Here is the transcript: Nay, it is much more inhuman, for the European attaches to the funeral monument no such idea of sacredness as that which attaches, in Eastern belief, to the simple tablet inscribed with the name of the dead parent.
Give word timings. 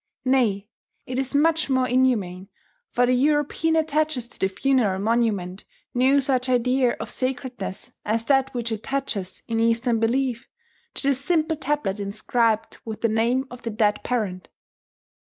Nay, 0.25 0.67
it 1.05 1.19
is 1.19 1.35
much 1.35 1.69
more 1.69 1.87
inhuman, 1.87 2.49
for 2.89 3.05
the 3.05 3.13
European 3.13 3.75
attaches 3.75 4.27
to 4.29 4.39
the 4.39 4.47
funeral 4.47 4.99
monument 4.99 5.63
no 5.93 6.19
such 6.19 6.49
idea 6.49 6.93
of 6.93 7.07
sacredness 7.07 7.91
as 8.03 8.23
that 8.23 8.51
which 8.55 8.71
attaches, 8.71 9.43
in 9.47 9.59
Eastern 9.59 9.99
belief, 9.99 10.47
to 10.95 11.03
the 11.09 11.13
simple 11.13 11.55
tablet 11.55 11.99
inscribed 11.99 12.79
with 12.83 13.01
the 13.01 13.09
name 13.09 13.45
of 13.51 13.61
the 13.61 13.69
dead 13.69 14.03
parent. 14.03 14.49